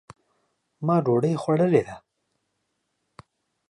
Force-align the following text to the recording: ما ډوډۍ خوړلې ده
ما 0.85 0.95
ډوډۍ 1.05 1.33
خوړلې 1.41 1.81
ده 1.87 1.95